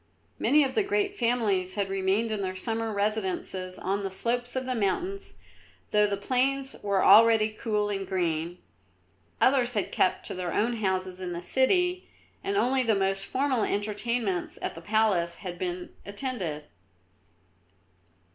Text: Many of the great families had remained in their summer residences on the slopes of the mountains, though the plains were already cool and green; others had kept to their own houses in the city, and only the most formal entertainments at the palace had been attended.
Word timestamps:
Many 0.39 0.63
of 0.63 0.73
the 0.73 0.81
great 0.81 1.15
families 1.15 1.75
had 1.75 1.87
remained 1.87 2.31
in 2.31 2.41
their 2.41 2.55
summer 2.55 2.91
residences 2.91 3.77
on 3.77 4.01
the 4.01 4.09
slopes 4.09 4.55
of 4.55 4.65
the 4.65 4.73
mountains, 4.73 5.35
though 5.91 6.07
the 6.07 6.17
plains 6.17 6.75
were 6.81 7.05
already 7.05 7.49
cool 7.49 7.87
and 7.89 8.07
green; 8.07 8.57
others 9.39 9.75
had 9.75 9.91
kept 9.91 10.25
to 10.25 10.33
their 10.33 10.53
own 10.53 10.77
houses 10.77 11.19
in 11.21 11.33
the 11.33 11.41
city, 11.43 12.09
and 12.43 12.57
only 12.57 12.81
the 12.81 12.95
most 12.95 13.27
formal 13.27 13.61
entertainments 13.61 14.57
at 14.63 14.73
the 14.73 14.81
palace 14.81 15.35
had 15.35 15.59
been 15.59 15.91
attended. 16.03 16.63